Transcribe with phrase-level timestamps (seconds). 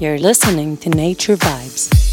[0.00, 2.07] You're listening to Nature Vibes.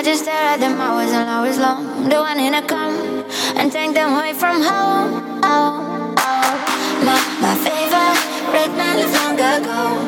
[0.00, 2.08] I just stare at them hours and hours long.
[2.08, 3.22] The one in a come
[3.54, 5.20] and take them away from home.
[5.44, 6.56] Oh, oh.
[7.04, 10.00] My, my favorite man left long ago.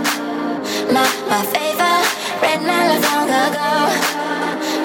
[0.96, 3.68] My, my favorite man left long ago.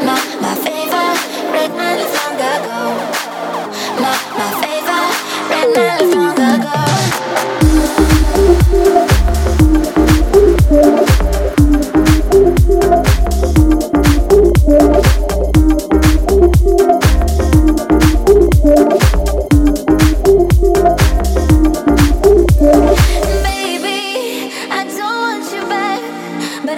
[0.04, 2.80] My, my favorite man left long ago.
[4.04, 6.57] My, my favorite man left long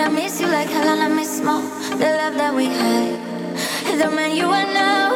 [0.09, 1.61] miss you like hell and I miss more
[1.97, 3.19] the love that we had.
[3.99, 5.11] The man you are now,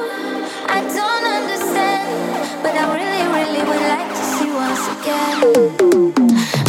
[0.68, 2.10] I don't understand,
[2.62, 6.63] but I really, really would like to see once again.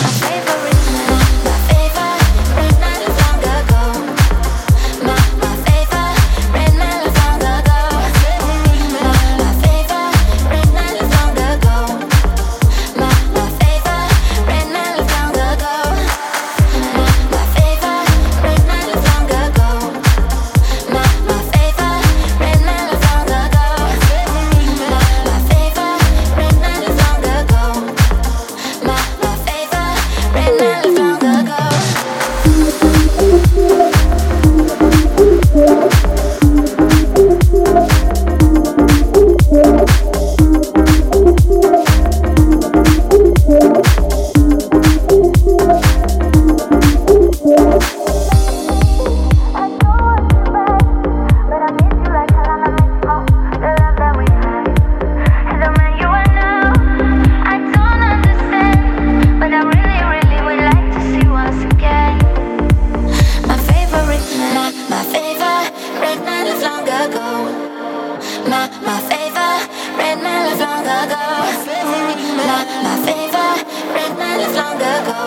[74.64, 75.22] long ago.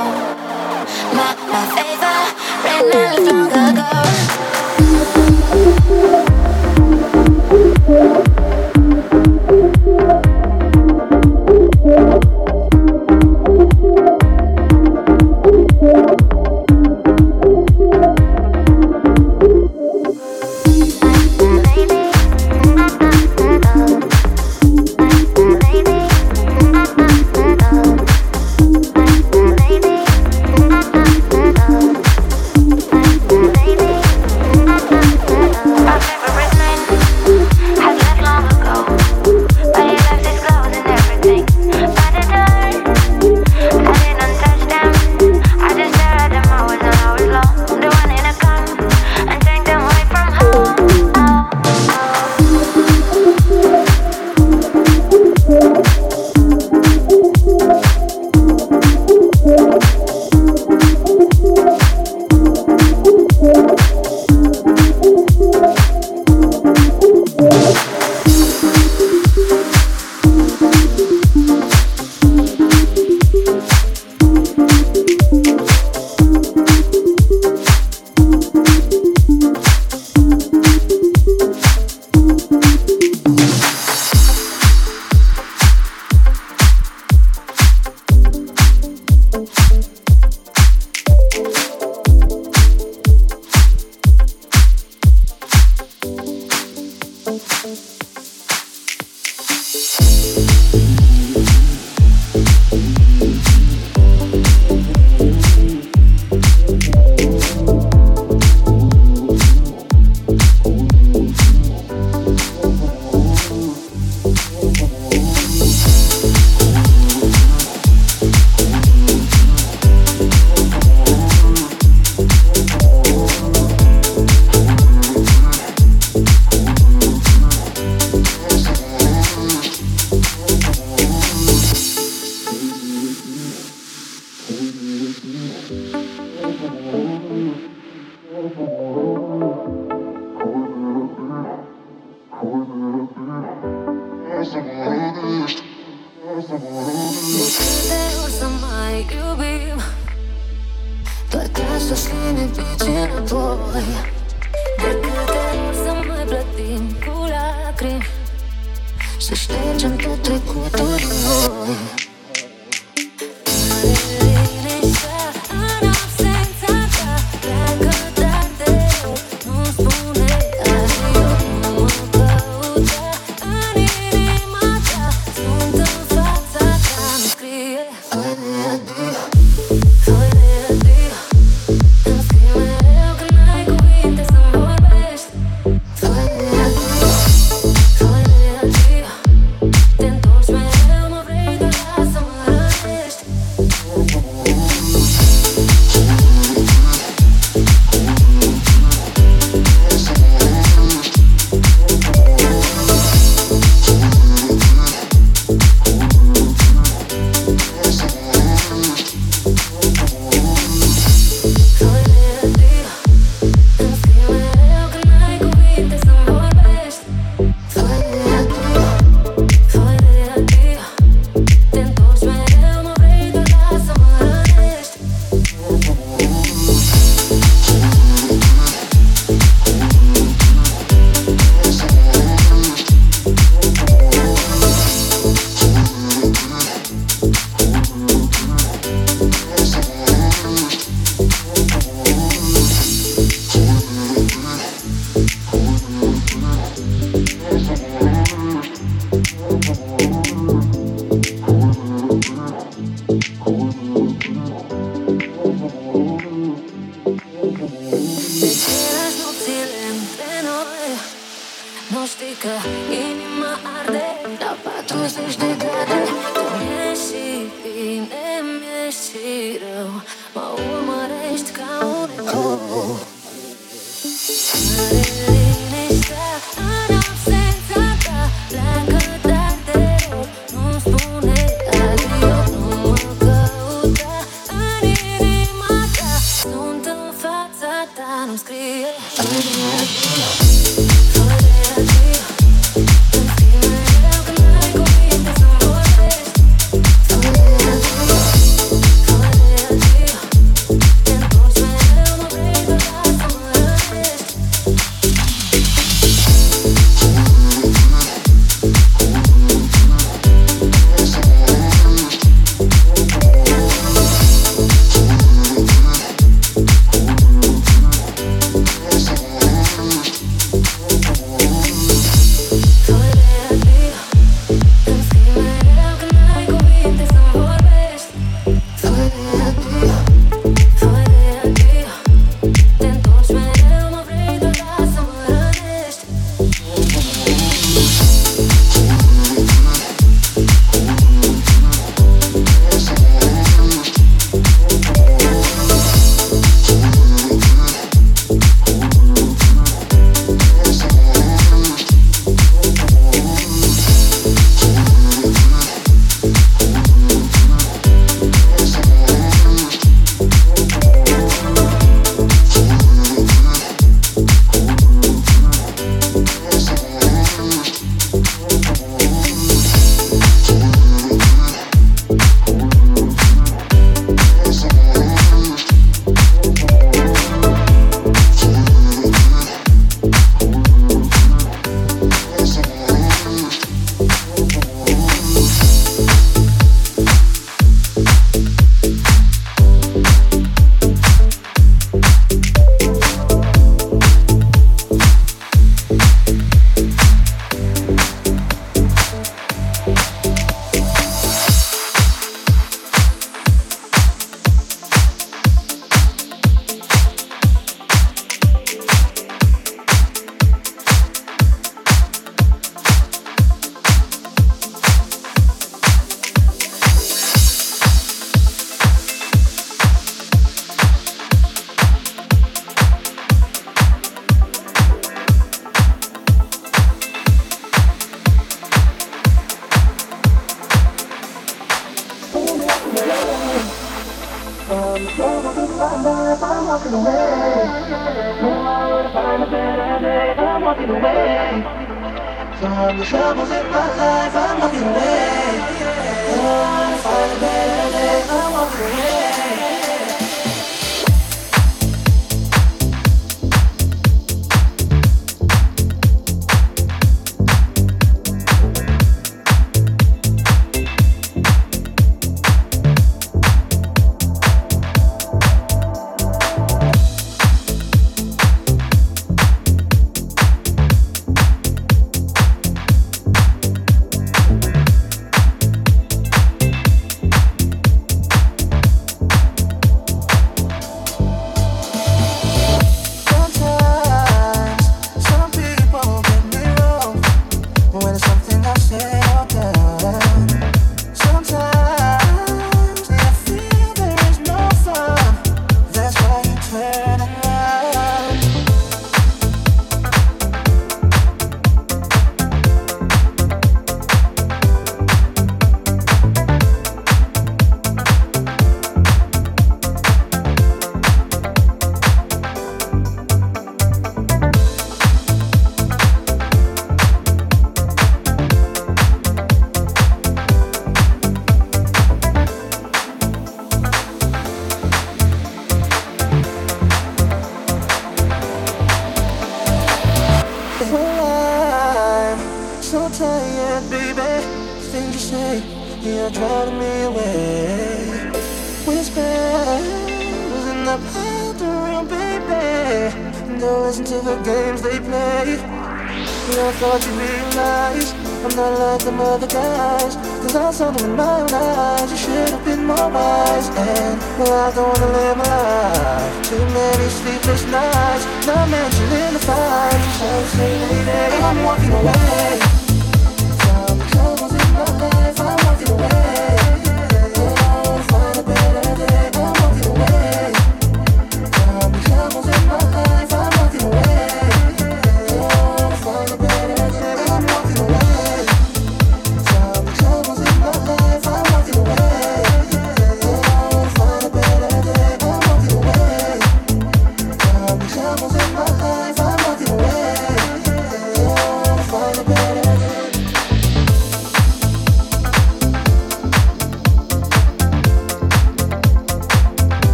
[1.14, 2.34] My, my favorite
[2.64, 4.57] red light long ago.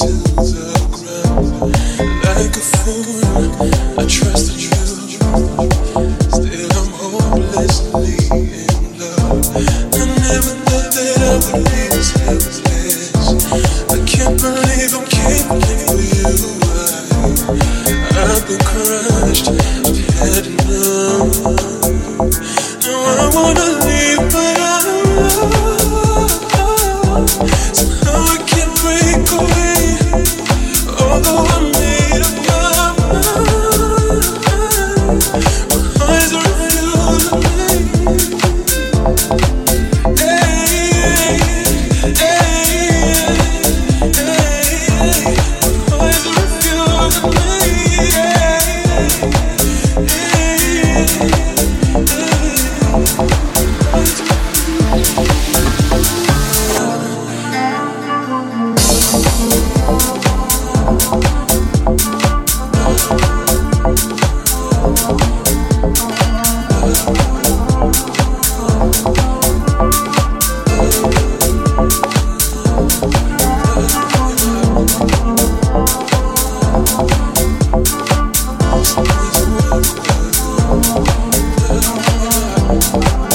[0.00, 0.27] Yeah.
[82.92, 83.27] Bye.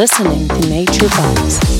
[0.00, 1.79] Listening to Nature Vibes.